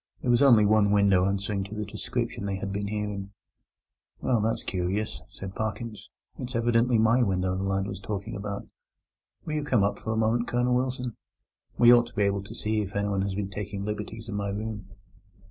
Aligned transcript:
There 0.23 0.31
was 0.31 0.41
only 0.41 0.65
one 0.65 0.89
window 0.89 1.25
answering 1.27 1.63
to 1.65 1.75
the 1.75 1.85
description 1.85 2.47
they 2.47 2.55
had 2.55 2.73
been 2.73 2.87
hearing. 2.87 3.33
"Well, 4.19 4.41
that's 4.41 4.63
curious," 4.63 5.21
said 5.29 5.53
Parkins; 5.53 6.09
"it's 6.39 6.55
evidently 6.55 6.97
my 6.97 7.21
window 7.21 7.55
the 7.55 7.61
lad 7.61 7.85
was 7.85 7.99
talking 7.99 8.35
about. 8.35 8.67
Will 9.45 9.53
you 9.53 9.63
come 9.63 9.83
up 9.83 9.99
for 9.99 10.11
a 10.11 10.17
moment, 10.17 10.47
Colonel 10.47 10.73
Wilson? 10.73 11.17
We 11.77 11.93
ought 11.93 12.07
to 12.07 12.15
be 12.15 12.23
able 12.23 12.41
to 12.45 12.55
see 12.55 12.81
if 12.81 12.95
anyone 12.95 13.21
has 13.21 13.35
been 13.35 13.51
taking 13.51 13.85
liberties 13.85 14.27
in 14.27 14.33
my 14.33 14.49
room." 14.49 14.89